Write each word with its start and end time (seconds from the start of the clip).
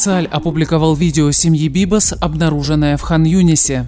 Цаль 0.00 0.28
опубликовал 0.28 0.94
видео 0.94 1.30
семьи 1.30 1.68
Бибас, 1.68 2.14
обнаруженное 2.18 2.96
в 2.96 3.02
Хан-Юнисе. 3.02 3.86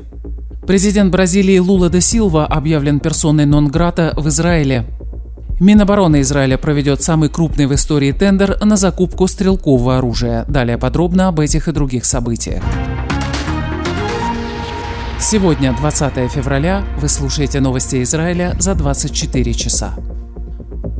Президент 0.66 1.10
Бразилии 1.10 1.56
Лула 1.56 1.88
де 1.88 2.02
Силва 2.02 2.44
объявлен 2.44 3.00
персоной 3.00 3.46
нон-грата 3.46 4.12
в 4.18 4.28
Израиле. 4.28 4.84
Минобороны 5.58 6.20
Израиля 6.20 6.58
проведет 6.58 7.02
самый 7.02 7.30
крупный 7.30 7.64
в 7.64 7.74
истории 7.74 8.12
тендер 8.12 8.62
на 8.62 8.76
закупку 8.76 9.26
стрелкового 9.26 9.96
оружия. 9.96 10.44
Далее 10.48 10.76
подробно 10.76 11.28
об 11.28 11.40
этих 11.40 11.68
и 11.68 11.72
других 11.72 12.04
событиях. 12.04 12.62
Сегодня, 15.18 15.72
20 15.72 16.30
февраля, 16.30 16.84
вы 16.98 17.08
слушаете 17.08 17.60
новости 17.60 18.02
Израиля 18.02 18.54
за 18.58 18.74
24 18.74 19.54
часа. 19.54 19.94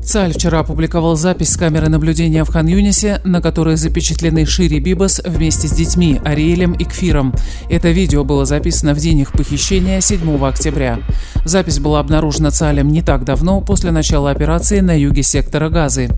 Цаль 0.05 0.32
вчера 0.32 0.61
опубликовал 0.61 1.14
запись 1.14 1.53
с 1.53 1.57
камеры 1.57 1.89
наблюдения 1.89 2.45
в 2.45 2.48
Хан-Юнисе, 2.48 3.21
на 3.25 3.41
которой 3.41 3.77
запечатлены 3.77 4.45
Шири 4.45 4.80
Бибас 4.80 5.23
вместе 5.25 5.69
с 5.69 5.73
детьми 5.73 6.20
Ариэлем 6.25 6.73
и 6.73 6.84
Кфиром. 6.84 7.33
Это 7.70 7.91
видео 7.91 8.25
было 8.25 8.45
записано 8.45 8.95
в 8.95 8.98
день 8.98 9.20
их 9.20 9.33
похищения 9.33 10.01
7 10.01 10.45
октября. 10.45 10.98
Запись 11.45 11.78
была 11.78 12.01
обнаружена 12.01 12.51
Цалем 12.51 12.88
не 12.88 13.02
так 13.02 13.25
давно, 13.25 13.61
после 13.61 13.92
начала 13.92 14.30
операции 14.30 14.80
на 14.80 14.98
юге 14.98 15.23
сектора 15.23 15.69
Газы. 15.69 16.09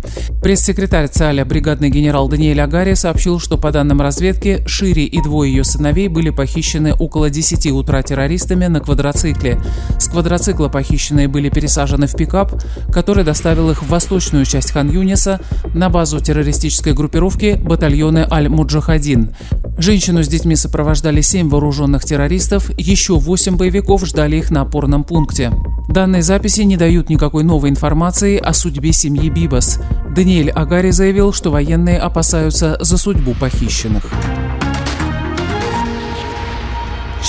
Пресс-секретарь 0.43 1.09
Цаля, 1.09 1.45
бригадный 1.45 1.91
генерал 1.91 2.29
Даниэль 2.29 2.60
Агари, 2.60 2.95
сообщил, 2.95 3.38
что 3.38 3.59
по 3.59 3.71
данным 3.71 4.01
разведки, 4.01 4.65
Шири 4.66 5.05
и 5.05 5.23
двое 5.23 5.51
ее 5.51 5.65
сыновей 5.65 6.09
были 6.09 6.30
похищены 6.30 6.95
около 6.95 7.29
10 7.30 7.71
утра 7.73 8.02
террористами 8.02 8.66
на 8.66 8.80
квадроцикле. 8.80 9.60
С 9.98 10.09
квадроцикла 10.09 10.69
похищенные 10.69 11.29
были 11.29 11.48
пересажены 11.51 12.07
в 12.07 12.15
пикап, 12.15 12.52
который 12.91 13.24
доставил 13.24 13.71
их 13.71 13.73
их 13.74 13.83
в 13.83 13.88
восточную 13.88 14.45
часть 14.45 14.70
Хан-Юниса 14.70 15.41
на 15.74 15.91
базу 15.91 16.20
террористической 16.20 16.92
группировки 16.92 17.60
батальоны 17.60 18.27
Аль-Муджахадин. 18.30 19.34
Женщину 19.78 20.23
с 20.23 20.29
детьми 20.29 20.54
сопровождали 20.54 21.21
семь 21.21 21.49
вооруженных 21.49 22.04
террористов, 22.04 22.71
еще 22.79 23.18
восемь 23.18 23.57
боевиков 23.57 24.07
ждали 24.07 24.37
их 24.37 24.51
на 24.51 24.60
опорном 24.60 25.02
пункте. 25.02 25.52
Данные 25.88 26.23
записи 26.23 26.60
не 26.60 26.76
дают 26.76 27.10
никакой 27.10 27.43
новой 27.43 27.71
информации 27.71 28.38
о 28.38 28.52
судьбе 28.52 28.93
семьи 28.93 29.29
Бибас. 29.29 29.80
Даниэль 30.15 30.51
Агари 30.51 30.90
заявил, 30.90 31.32
что 31.32 31.51
военные 31.51 31.99
опасаются 31.99 32.77
за 32.80 32.96
судьбу 32.96 33.34
похищенных. 33.34 34.04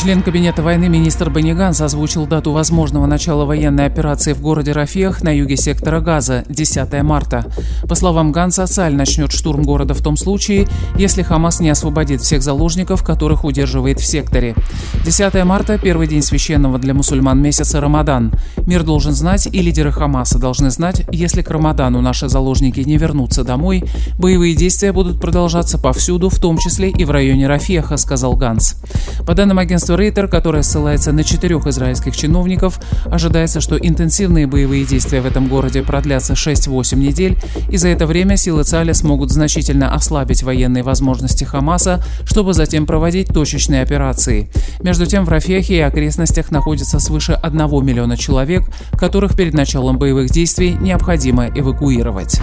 Член 0.06 0.22
Кабинета 0.22 0.62
войны 0.62 0.88
министр 0.88 1.32
Баниганс 1.32 1.82
озвучил 1.82 2.28
дату 2.28 2.52
возможного 2.52 3.08
начала 3.08 3.44
военной 3.44 3.88
операции 3.88 4.34
в 4.34 4.40
городе 4.40 4.72
Рафиях 4.72 5.24
на 5.24 5.36
юге 5.36 5.58
сектора 5.58 6.00
Газа– 6.00 6.44
10 6.48 7.02
марта. 7.02 7.44
По 7.90 7.96
словам 7.96 8.32
Ганса, 8.32 8.68
Цаль 8.68 8.94
начнет 8.94 9.32
штурм 9.32 9.64
города 9.64 9.96
в 9.96 10.04
том 10.04 10.16
случае, 10.16 10.68
если 10.96 11.24
Хамас 11.24 11.60
не 11.60 11.72
освободит 11.72 12.22
всех 12.22 12.44
заложников, 12.44 13.04
которых 13.04 13.46
удерживает 13.46 14.00
в 14.00 14.06
секторе. 14.06 14.54
10 15.06 15.44
марта– 15.44 15.80
первый 15.84 16.06
день 16.06 16.22
священного 16.22 16.78
для 16.78 16.94
мусульман 16.94 17.42
месяца 17.42 17.82
Рамадан. 17.82 18.32
Мир 18.68 18.84
должен 18.84 19.14
знать, 19.14 19.48
и 19.48 19.60
лидеры 19.60 19.92
Хамаса 19.92 20.38
должны 20.38 20.70
знать, 20.70 21.02
если 21.12 21.42
к 21.42 21.50
Рамадану 21.50 22.02
наши 22.02 22.30
заложники 22.30 22.82
не 22.82 22.98
вернутся 22.98 23.44
домой, 23.44 23.84
боевые 24.20 24.54
действия 24.54 24.92
будут 24.92 25.20
продолжаться 25.20 25.80
повсюду, 25.80 26.30
в 26.30 26.40
том 26.40 26.60
числе 26.60 26.92
и 26.92 27.06
в 27.06 27.10
районе 27.10 27.48
Рафеха, 27.48 27.98
сказал 27.98 28.36
Ганс. 28.36 28.80
По 29.26 29.34
данным 29.34 29.58
агентства 29.58 29.95
Рейтер, 29.96 30.28
которое 30.28 30.64
ссылается 30.64 31.12
на 31.12 31.24
четырех 31.24 31.68
израильских 31.68 32.16
чиновников, 32.16 32.80
ожидается, 33.06 33.62
что 33.62 33.78
интенсивные 33.78 34.48
боевые 34.48 34.86
действия 34.86 35.22
в 35.22 35.26
этом 35.26 35.48
городе 35.48 35.82
продлятся 35.82 36.34
6-8 36.34 36.96
недель, 36.96 37.38
и 37.70 37.78
за 37.78 37.90
это 37.90 38.06
время 38.06 38.38
силы 38.38 38.64
Цаля 38.64 38.94
смогут 38.94 39.32
значительно 39.32 39.94
ослабить 39.94 40.44
военные 40.44 40.84
возможности 40.84 41.44
Хамаса, 41.44 42.04
чтобы 42.26 42.54
затем 42.54 42.86
проводить 42.86 43.28
точечные 43.28 43.82
операции. 43.82 44.50
Между 44.82 45.06
тем, 45.06 45.26
в 45.26 45.30
Рафехе 45.30 45.78
и 45.78 45.80
окрестностях 45.80 46.52
находится 46.52 47.00
свыше 47.00 47.34
1 47.34 47.86
миллиона 47.86 48.18
человек, 48.18 48.64
которых 48.98 49.36
перед 49.36 49.54
началом 49.54 49.98
боевых 49.98 50.30
действий 50.30 50.78
необходимо 50.80 51.48
эвакуировать. 51.48 52.40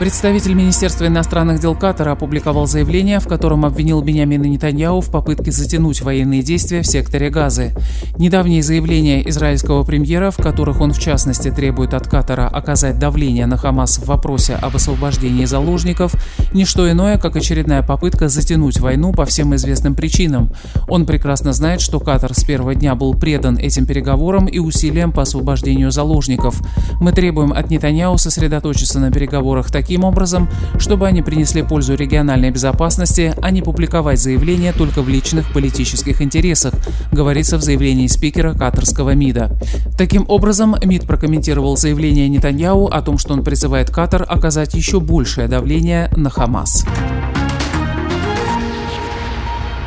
Представитель 0.00 0.54
Министерства 0.54 1.08
иностранных 1.08 1.60
дел 1.60 1.74
Катара 1.74 2.12
опубликовал 2.12 2.66
заявление, 2.66 3.20
в 3.20 3.28
котором 3.28 3.66
обвинил 3.66 4.00
Бениамина 4.00 4.44
Нетаньяу 4.44 5.02
в 5.02 5.10
попытке 5.10 5.52
затянуть 5.52 6.00
военные 6.00 6.42
действия 6.42 6.80
в 6.80 6.86
секторе 6.86 7.28
Газы. 7.28 7.74
Недавние 8.16 8.62
заявления 8.62 9.28
израильского 9.28 9.84
премьера, 9.84 10.30
в 10.30 10.38
которых 10.38 10.80
он 10.80 10.94
в 10.94 10.98
частности 10.98 11.50
требует 11.50 11.92
от 11.92 12.08
Катара 12.08 12.48
оказать 12.48 12.98
давление 12.98 13.44
на 13.44 13.58
Хамас 13.58 13.98
в 13.98 14.06
вопросе 14.06 14.54
об 14.54 14.74
освобождении 14.74 15.44
заложников, 15.44 16.14
не 16.54 16.64
что 16.64 16.90
иное, 16.90 17.18
как 17.18 17.36
очередная 17.36 17.82
попытка 17.82 18.30
затянуть 18.30 18.80
войну 18.80 19.12
по 19.12 19.26
всем 19.26 19.54
известным 19.54 19.94
причинам. 19.94 20.50
Он 20.88 21.04
прекрасно 21.04 21.52
знает, 21.52 21.82
что 21.82 22.00
Катар 22.00 22.32
с 22.32 22.42
первого 22.42 22.74
дня 22.74 22.94
был 22.94 23.12
предан 23.12 23.58
этим 23.58 23.84
переговорам 23.84 24.46
и 24.46 24.60
усилиям 24.60 25.12
по 25.12 25.20
освобождению 25.20 25.90
заложников. 25.90 26.58
Мы 27.02 27.12
требуем 27.12 27.52
от 27.52 27.68
Нетаньяу 27.68 28.16
сосредоточиться 28.16 28.98
на 28.98 29.12
переговорах 29.12 29.70
таких 29.70 29.89
таким 29.90 30.04
образом, 30.04 30.48
чтобы 30.78 31.08
они 31.08 31.20
принесли 31.20 31.64
пользу 31.64 31.96
региональной 31.96 32.52
безопасности, 32.52 33.34
а 33.42 33.50
не 33.50 33.60
публиковать 33.60 34.20
заявления 34.20 34.72
только 34.72 35.02
в 35.02 35.08
личных 35.08 35.52
политических 35.52 36.22
интересах, 36.22 36.74
говорится 37.10 37.58
в 37.58 37.62
заявлении 37.62 38.06
спикера 38.06 38.54
катарского 38.54 39.16
МИДа. 39.16 39.50
Таким 39.98 40.26
образом, 40.28 40.76
МИД 40.80 41.08
прокомментировал 41.08 41.76
заявление 41.76 42.28
Нетаньяу 42.28 42.86
о 42.86 43.02
том, 43.02 43.18
что 43.18 43.32
он 43.32 43.42
призывает 43.42 43.90
Катар 43.90 44.24
оказать 44.28 44.74
еще 44.74 45.00
большее 45.00 45.48
давление 45.48 46.08
на 46.16 46.30
Хамас. 46.30 46.86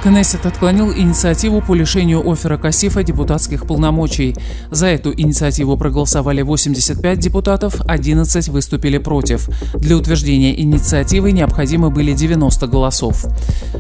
Кнессет 0.04 0.46
отклонил 0.46 0.92
инициативу 0.92 1.62
по 1.62 1.74
лишению 1.74 2.30
Офера 2.30 2.58
Кассифа 2.58 3.04
депутатских 3.04 3.66
полномочий. 3.66 4.36
За 4.70 4.88
эту 4.88 5.14
инициативу 5.14 5.78
проголосовали 5.78 6.42
85 6.42 7.20
депутатов, 7.20 7.80
11 7.88 8.50
выступили 8.50 8.98
против. 8.98 9.48
Для 9.76 9.96
утверждения 9.96 10.60
инициативы 10.60 11.32
необходимы 11.32 11.90
были 11.90 12.12
90 12.12 12.68
голосов. 12.68 13.26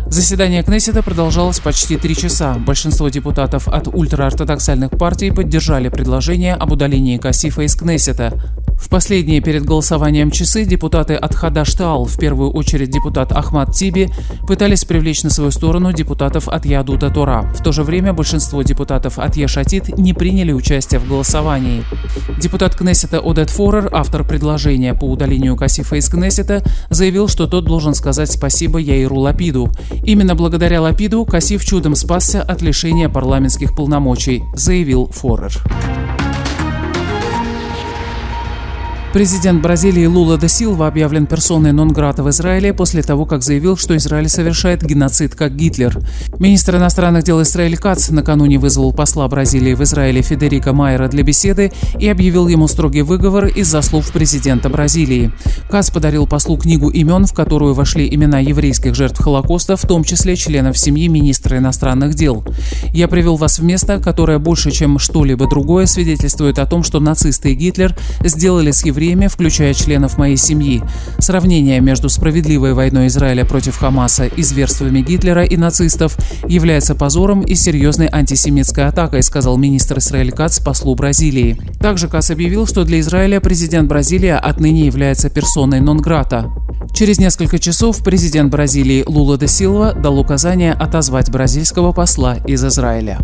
Заседание 0.07 0.63
Кнессета 0.63 1.03
продолжалось 1.03 1.59
почти 1.59 1.97
три 1.97 2.15
часа. 2.15 2.53
Большинство 2.53 3.09
депутатов 3.09 3.67
от 3.67 3.89
ультраортодоксальных 3.89 4.91
партий 4.91 5.29
поддержали 5.29 5.89
предложение 5.89 6.53
об 6.53 6.71
удалении 6.71 7.17
Кассифа 7.17 7.63
из 7.63 7.75
Кнессета. 7.75 8.41
В 8.83 8.89
последние 8.89 9.39
перед 9.39 9.63
голосованием 9.63 10.29
часы 10.29 10.65
депутаты 10.65 11.15
от 11.15 11.33
Хадаштаал, 11.33 12.03
в 12.05 12.17
первую 12.19 12.51
очередь 12.51 12.91
депутат 12.91 13.31
Ахмад 13.31 13.73
Тиби, 13.73 14.09
пытались 14.45 14.83
привлечь 14.83 15.23
на 15.23 15.29
свою 15.29 15.51
сторону 15.51 15.93
депутатов 15.93 16.49
от 16.49 16.65
Ядута 16.65 17.09
Тора. 17.09 17.49
В 17.55 17.63
то 17.63 17.71
же 17.71 17.83
время 17.83 18.11
большинство 18.11 18.61
депутатов 18.61 19.19
от 19.19 19.37
Ешатит 19.37 19.97
не 19.97 20.13
приняли 20.13 20.51
участие 20.51 20.99
в 20.99 21.07
голосовании. 21.07 21.85
Депутат 22.37 22.75
Кнессета 22.75 23.21
Одет 23.23 23.49
Форер, 23.51 23.89
автор 23.93 24.27
предложения 24.27 24.93
по 24.93 25.05
удалению 25.05 25.55
Касифа 25.55 25.95
из 25.95 26.09
Кнессета, 26.09 26.61
заявил, 26.89 27.29
что 27.29 27.47
тот 27.47 27.63
должен 27.63 27.95
сказать 27.95 28.29
спасибо 28.29 28.79
Яиру 28.79 29.17
Лапиду. 29.17 29.71
Именно 30.03 30.35
благодаря 30.35 30.81
Лапиду 30.81 31.25
Касиф 31.25 31.63
чудом 31.63 31.95
спасся 31.95 32.41
от 32.43 32.61
лишения 32.61 33.07
парламентских 33.07 33.73
полномочий, 33.73 34.43
заявил 34.55 35.07
Форер. 35.07 35.53
Президент 39.13 39.61
Бразилии 39.61 40.07
Лула 40.07 40.39
де 40.39 40.49
Силва 40.49 40.87
объявлен 40.87 41.27
персоной 41.27 41.71
нон-грата 41.71 42.23
в 42.23 42.29
Израиле 42.31 42.73
после 42.73 43.03
того, 43.03 43.27
как 43.27 43.43
заявил, 43.43 43.77
что 43.77 43.95
Израиль 43.95 44.27
совершает 44.27 44.83
геноцид 44.83 45.35
как 45.35 45.55
Гитлер. 45.55 45.99
Министр 46.39 46.77
иностранных 46.77 47.23
дел 47.23 47.39
Израиля 47.43 47.77
Кац 47.77 48.09
накануне 48.09 48.57
вызвал 48.57 48.91
посла 48.91 49.27
Бразилии 49.27 49.75
в 49.75 49.83
Израиле 49.83 50.23
Федерико 50.23 50.73
Майера 50.73 51.09
для 51.09 51.21
беседы 51.21 51.71
и 51.99 52.07
объявил 52.07 52.47
ему 52.47 52.67
строгий 52.67 53.03
выговор 53.03 53.45
из-за 53.45 53.83
слов 53.83 54.11
президента 54.11 54.67
Бразилии. 54.67 55.31
Кац 55.69 55.91
подарил 55.91 56.25
послу 56.25 56.57
книгу 56.57 56.89
имен, 56.89 57.27
в 57.27 57.33
которую 57.33 57.75
вошли 57.75 58.11
имена 58.11 58.39
еврейских 58.39 58.95
жертв 58.95 59.19
Холокоста, 59.21 59.77
в 59.77 59.83
том 59.83 60.03
числе 60.03 60.35
членов 60.35 60.75
семьи 60.75 61.07
министра 61.07 61.59
иностранных 61.59 62.15
дел. 62.15 62.43
«Я 62.91 63.07
привел 63.07 63.35
вас 63.35 63.59
в 63.59 63.63
место, 63.63 63.99
которое 63.99 64.39
больше, 64.39 64.71
чем 64.71 64.97
что-либо 64.97 65.47
другое, 65.47 65.85
свидетельствует 65.85 66.57
о 66.57 66.65
том, 66.65 66.81
что 66.81 66.99
нацисты 66.99 67.51
и 67.51 67.55
Гитлер 67.55 67.95
сделали 68.23 68.71
с 68.71 68.83
евреями 68.83 69.02
время, 69.03 69.27
включая 69.27 69.73
членов 69.73 70.17
моей 70.17 70.37
семьи. 70.37 70.81
Сравнение 71.19 71.81
между 71.81 72.07
справедливой 72.07 72.73
войной 72.73 73.07
Израиля 73.07 73.43
против 73.43 73.75
Хамаса 73.75 74.27
и 74.27 74.41
зверствами 74.43 75.01
Гитлера 75.01 75.43
и 75.43 75.57
нацистов 75.57 76.15
является 76.47 76.95
позором 76.95 77.41
и 77.41 77.53
серьезной 77.53 78.07
антисемитской 78.09 78.85
атакой, 78.85 79.21
сказал 79.21 79.57
министр 79.57 79.97
Израиль 79.97 80.31
Кац 80.31 80.59
послу 80.59 80.95
Бразилии. 80.95 81.59
Также 81.81 82.07
Кац 82.07 82.31
объявил, 82.31 82.65
что 82.65 82.85
для 82.85 83.01
Израиля 83.01 83.41
президент 83.41 83.89
Бразилии 83.89 84.29
отныне 84.29 84.85
является 84.85 85.29
персоной 85.29 85.81
нон-грата. 85.81 86.45
Через 86.93 87.19
несколько 87.19 87.59
часов 87.59 88.01
президент 88.05 88.51
Бразилии 88.51 89.03
Лула 89.05 89.37
де 89.37 89.47
Силва 89.49 89.93
дал 89.93 90.17
указание 90.17 90.71
отозвать 90.71 91.29
бразильского 91.29 91.91
посла 91.91 92.37
из 92.47 92.63
Израиля. 92.63 93.19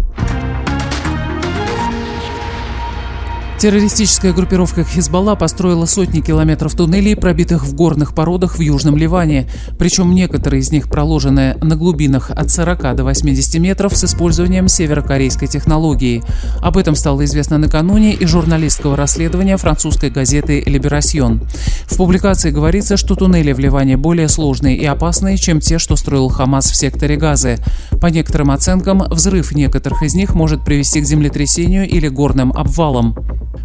Террористическая 3.60 4.32
группировка 4.32 4.86
Хизбалла 4.86 5.36
построила 5.36 5.86
сотни 5.86 6.22
километров 6.22 6.76
туннелей, 6.76 7.18
пробитых 7.18 7.66
в 7.66 7.76
горных 7.76 8.16
породах 8.16 8.58
в 8.58 8.62
Южном 8.62 8.96
Ливане, 8.96 9.50
причем 9.78 10.16
некоторые 10.16 10.62
из 10.62 10.72
них 10.72 10.88
проложены 10.88 11.58
на 11.62 11.76
глубинах 11.76 12.32
от 12.32 12.50
40 12.50 12.96
до 12.96 13.04
80 13.04 13.60
метров 13.60 13.98
с 13.98 14.06
использованием 14.06 14.70
северокорейской 14.70 15.50
технологии. 15.50 16.24
Об 16.62 16.78
этом 16.78 16.96
стало 16.96 17.26
известно 17.26 17.58
накануне 17.58 18.14
из 18.14 18.30
журналистского 18.30 18.96
расследования 18.96 19.58
французской 19.58 20.10
газеты 20.10 20.64
«Либерасьон». 20.66 21.42
В 21.84 21.98
публикации 21.98 22.52
говорится, 22.52 22.96
что 22.96 23.16
туннели 23.16 23.52
в 23.52 23.60
Ливане 23.60 23.98
более 23.98 24.30
сложные 24.30 24.78
и 24.78 24.86
опасные, 24.86 25.36
чем 25.36 25.60
те, 25.60 25.80
что 25.80 25.98
строил 25.98 26.30
Хамас 26.30 26.72
в 26.72 26.78
секторе 26.78 27.18
Газы. 27.18 27.58
По 28.00 28.08
некоторым 28.08 28.52
оценкам, 28.52 29.04
взрыв 29.10 29.52
некоторых 29.54 30.04
из 30.04 30.16
них 30.16 30.34
может 30.34 30.64
привести 30.64 31.02
к 31.02 31.06
землетрясению 31.06 31.90
или 31.90 32.08
горным 32.08 32.54
обвалам. 32.54 33.18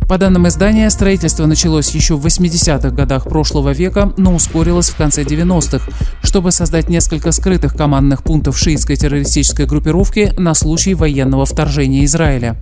По 0.09 0.19
данным 0.19 0.47
издания, 0.47 0.91
строительство 0.91 1.47
началось 1.47 1.91
еще 1.95 2.17
в 2.17 2.27
80-х 2.27 2.91
годах 2.91 3.25
прошлого 3.25 3.73
века, 3.73 4.13
но 4.19 4.35
ускорилось 4.35 4.91
в 4.91 4.97
конце 4.97 5.23
90-х, 5.23 5.91
чтобы 6.23 6.53
создать 6.53 6.91
несколько 6.91 7.33
скрытых 7.33 7.75
командных 7.75 8.23
пунктов 8.23 8.59
шиитской 8.59 8.97
террористической 8.97 9.65
группировки 9.67 10.33
на 10.37 10.53
случай 10.55 10.95
военного 10.95 11.47
вторжения 11.47 12.05
Израиля. 12.05 12.57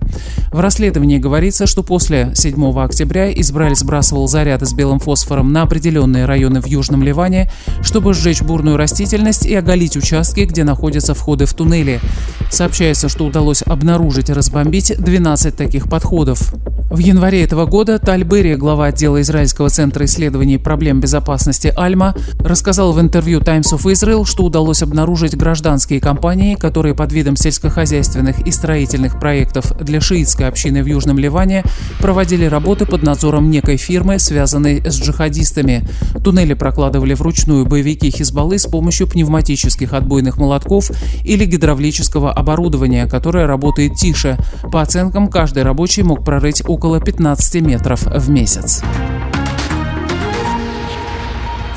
В 0.51 0.59
расследовании 0.61 1.17
говорится, 1.17 1.67
что 1.67 1.83
после 1.83 2.31
7 2.33 2.79
октября 2.79 3.31
Израиль 3.33 3.75
сбрасывал 3.75 4.27
заряды 4.27 4.65
с 4.65 4.73
белым 4.73 4.99
фосфором 4.99 5.51
на 5.51 5.63
определенные 5.63 6.25
районы 6.25 6.61
в 6.61 6.67
Южном 6.67 7.03
Ливане, 7.03 7.51
чтобы 7.81 8.13
сжечь 8.13 8.41
бурную 8.41 8.77
растительность 8.77 9.45
и 9.45 9.53
оголить 9.53 9.97
участки, 9.97 10.41
где 10.41 10.63
находятся 10.63 11.13
входы 11.13 11.45
в 11.45 11.53
туннели. 11.53 11.99
Сообщается, 12.49 13.09
что 13.09 13.25
удалось 13.25 13.63
обнаружить 13.63 14.29
и 14.29 14.33
разбомбить 14.33 14.93
12 14.97 15.55
таких 15.55 15.89
подходов. 15.89 16.53
В 16.93 16.99
январе 16.99 17.41
этого 17.41 17.65
года 17.65 17.97
Таль 17.97 18.23
Берри, 18.23 18.53
глава 18.53 18.85
отдела 18.85 19.19
Израильского 19.21 19.69
центра 19.69 20.05
исследований 20.05 20.59
проблем 20.59 20.99
безопасности 20.99 21.73
Альма, 21.75 22.13
рассказал 22.37 22.93
в 22.93 23.01
интервью 23.01 23.39
Times 23.39 23.73
of 23.73 23.91
Israel, 23.91 24.25
что 24.25 24.43
удалось 24.43 24.83
обнаружить 24.83 25.35
гражданские 25.35 25.99
компании, 25.99 26.53
которые 26.53 26.93
под 26.93 27.11
видом 27.11 27.35
сельскохозяйственных 27.35 28.41
и 28.41 28.51
строительных 28.51 29.19
проектов 29.19 29.75
для 29.81 30.01
шиитской 30.01 30.47
общины 30.47 30.83
в 30.83 30.85
Южном 30.85 31.17
Ливане 31.17 31.63
проводили 31.99 32.45
работы 32.45 32.85
под 32.85 33.01
надзором 33.01 33.49
некой 33.49 33.77
фирмы, 33.77 34.19
связанной 34.19 34.83
с 34.85 34.95
джихадистами. 34.95 35.87
Туннели 36.23 36.53
прокладывали 36.53 37.15
вручную 37.15 37.65
боевики 37.65 38.11
Хизбаллы 38.11 38.59
с 38.59 38.67
помощью 38.67 39.07
пневматических 39.07 39.93
отбойных 39.93 40.37
молотков 40.37 40.91
или 41.23 41.45
гидравлического 41.45 42.31
оборудования, 42.31 43.07
которое 43.07 43.47
работает 43.47 43.95
тише. 43.95 44.37
По 44.71 44.83
оценкам, 44.83 45.27
каждый 45.27 45.63
рабочий 45.63 46.03
мог 46.03 46.23
прорыть 46.23 46.61
около 46.63 46.82
около 46.83 46.99
15 46.99 47.61
метров 47.61 48.01
в 48.03 48.29
месяц. 48.29 48.83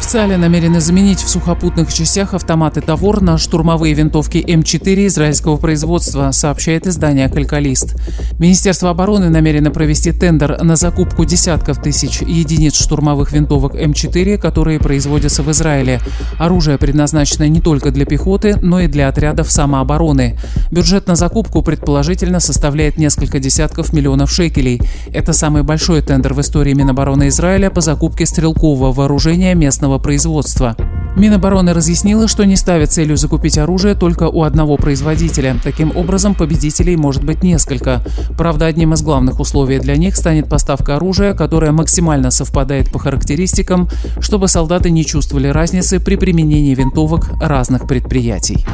ЦАЛе 0.06 0.36
намерены 0.36 0.80
заменить 0.80 1.18
в 1.18 1.28
сухопутных 1.28 1.92
частях 1.92 2.32
автоматы 2.32 2.80
«Тавор» 2.80 3.20
на 3.22 3.38
штурмовые 3.38 3.92
винтовки 3.92 4.38
М4 4.38 5.08
израильского 5.08 5.56
производства, 5.56 6.30
сообщает 6.30 6.86
издание 6.86 7.28
«Калькалист». 7.28 7.96
Министерство 8.38 8.90
обороны 8.90 9.30
намерено 9.30 9.72
провести 9.72 10.12
тендер 10.12 10.62
на 10.62 10.76
закупку 10.76 11.24
десятков 11.24 11.82
тысяч 11.82 12.22
единиц 12.22 12.80
штурмовых 12.80 13.32
винтовок 13.32 13.74
М4, 13.74 14.38
которые 14.38 14.78
производятся 14.78 15.42
в 15.42 15.50
Израиле. 15.50 16.00
Оружие 16.38 16.78
предназначено 16.78 17.48
не 17.48 17.60
только 17.60 17.90
для 17.90 18.06
пехоты, 18.06 18.58
но 18.62 18.78
и 18.78 18.86
для 18.86 19.08
отрядов 19.08 19.50
самообороны. 19.50 20.38
Бюджет 20.70 21.08
на 21.08 21.16
закупку 21.16 21.62
предположительно 21.62 22.38
составляет 22.38 22.96
несколько 22.96 23.40
десятков 23.40 23.92
миллионов 23.92 24.30
шекелей. 24.30 24.80
Это 25.12 25.32
самый 25.32 25.64
большой 25.64 26.00
тендер 26.00 26.32
в 26.32 26.40
истории 26.40 26.74
Минобороны 26.74 27.26
Израиля 27.26 27.70
по 27.70 27.80
закупке 27.80 28.24
стрелкового 28.24 28.92
вооружения 28.92 29.52
местного 29.56 29.95
собственного 29.96 29.98
производства. 29.98 30.76
Минобороны 31.16 31.72
разъяснила, 31.72 32.28
что 32.28 32.44
не 32.44 32.56
ставит 32.56 32.92
целью 32.92 33.16
закупить 33.16 33.56
оружие 33.56 33.94
только 33.94 34.24
у 34.24 34.42
одного 34.42 34.76
производителя. 34.76 35.56
Таким 35.64 35.96
образом, 35.96 36.34
победителей 36.34 36.96
может 36.96 37.24
быть 37.24 37.42
несколько. 37.42 38.02
Правда, 38.36 38.66
одним 38.66 38.92
из 38.92 39.02
главных 39.02 39.40
условий 39.40 39.78
для 39.78 39.96
них 39.96 40.14
станет 40.16 40.48
поставка 40.48 40.96
оружия, 40.96 41.32
которое 41.32 41.72
максимально 41.72 42.30
совпадает 42.30 42.92
по 42.92 42.98
характеристикам, 42.98 43.88
чтобы 44.20 44.48
солдаты 44.48 44.90
не 44.90 45.04
чувствовали 45.04 45.48
разницы 45.48 46.00
при 46.00 46.16
применении 46.16 46.74
винтовок 46.74 47.30
разных 47.40 47.86
предприятий. 47.86 48.66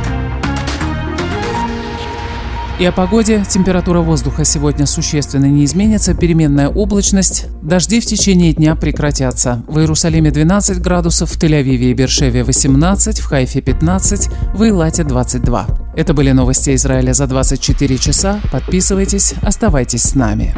И 2.78 2.84
о 2.84 2.92
погоде. 2.92 3.44
Температура 3.48 4.00
воздуха 4.00 4.44
сегодня 4.44 4.86
существенно 4.86 5.44
не 5.44 5.64
изменится, 5.64 6.14
переменная 6.14 6.68
облачность. 6.68 7.46
Дожди 7.62 8.00
в 8.00 8.06
течение 8.06 8.52
дня 8.52 8.74
прекратятся. 8.74 9.62
В 9.68 9.78
Иерусалиме 9.78 10.30
12 10.30 10.80
градусов, 10.80 11.30
в 11.30 11.38
Тель-Авиве 11.38 11.90
и 11.90 11.94
Бершеве 11.94 12.42
18, 12.42 13.20
в 13.20 13.24
Хайфе 13.26 13.60
15, 13.60 14.28
в 14.54 14.64
Илате 14.64 15.04
22. 15.04 15.66
Это 15.94 16.14
были 16.14 16.32
новости 16.32 16.74
Израиля 16.74 17.12
за 17.12 17.26
24 17.26 17.98
часа. 17.98 18.40
Подписывайтесь, 18.50 19.34
оставайтесь 19.42 20.02
с 20.02 20.14
нами. 20.14 20.54